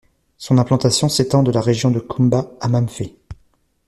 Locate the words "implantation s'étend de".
0.57-1.51